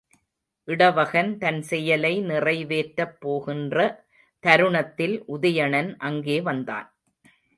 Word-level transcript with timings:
இடவகன் 0.67 1.37
தன் 1.37 1.61
செயலை 1.61 2.11
நிறைவேற்றப் 2.21 3.13
போகின்ற 3.19 3.77
தருணத்தில் 4.43 5.15
உதயணன் 5.27 5.91
அங்கே 5.99 6.41
வந்தான். 6.41 6.87